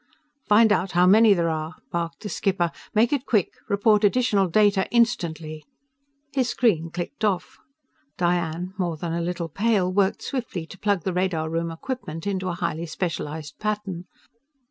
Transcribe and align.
"Find 0.47 0.71
out 0.71 0.93
how 0.93 1.05
many 1.05 1.35
there 1.35 1.51
are!" 1.51 1.75
barked 1.91 2.21
the 2.21 2.29
skipper. 2.29 2.71
"Make 2.95 3.13
it 3.13 3.27
quick! 3.27 3.53
Report 3.69 4.03
additional 4.03 4.47
data 4.47 4.87
instantly!" 4.89 5.63
His 6.33 6.49
screen 6.49 6.89
clicked 6.89 7.23
off. 7.23 7.59
Diane, 8.17 8.73
more 8.79 8.97
than 8.97 9.13
a 9.13 9.21
little 9.21 9.47
pale, 9.47 9.93
worked 9.93 10.23
swiftly 10.23 10.65
to 10.65 10.79
plug 10.79 11.03
the 11.03 11.13
radar 11.13 11.51
room 11.51 11.69
equipment 11.69 12.25
into 12.25 12.49
a 12.49 12.55
highly 12.55 12.87
specialized 12.87 13.59
pattern. 13.59 14.05